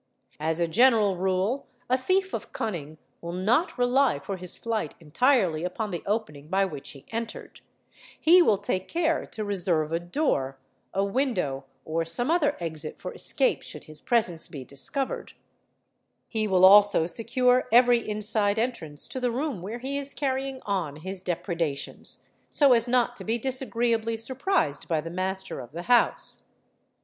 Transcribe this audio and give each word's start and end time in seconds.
As 0.39 0.59
a 0.59 0.67
general 0.67 1.15
rule 1.15 1.67
a 1.87 1.95
thief 1.95 2.33
of 2.33 2.51
unning 2.53 2.97
will 3.21 3.33
not 3.33 3.77
rely 3.77 4.17
for 4.17 4.37
his 4.37 4.57
flight 4.57 4.95
entirely 4.99 5.63
upon 5.63 5.91
the 5.91 6.01
opening 6.07 6.47
by 6.47 6.65
which 6.65 6.89
he 6.93 7.05
entered; 7.09 7.61
he 8.19 8.41
will 8.41 8.57
take 8.57 8.87
care 8.87 9.27
to 9.27 9.45
reserve 9.45 9.91
a 9.91 9.99
door, 9.99 10.57
a 10.91 11.05
window, 11.05 11.65
or 11.85 12.03
some 12.03 12.31
other 12.31 12.57
at 12.59 12.99
for 12.99 13.13
escape 13.13 13.61
should 13.61 13.83
his 13.83 14.01
presence 14.01 14.47
be 14.47 14.63
discovered: 14.65 15.33
he 16.27 16.47
will 16.47 16.65
also 16.65 17.05
secure 17.05 17.67
inside 17.71 18.57
entrance 18.57 19.07
to 19.07 19.19
the 19.19 19.29
reom 19.29 19.61
where 19.61 19.77
he 19.77 19.99
is 19.99 20.15
carrying 20.15 20.63
on 20.63 20.95
his 20.95 21.23
depre 21.23 21.59
dations, 21.59 22.23
so 22.49 22.73
as 22.73 22.87
not 22.87 23.15
to 23.15 23.23
be 23.23 23.37
disagreeably 23.37 24.17
surprised 24.17 24.87
by 24.87 24.99
the 24.99 25.11
master 25.11 25.59
of 25.59 25.71
the 25.73 25.83
house. 25.83 26.45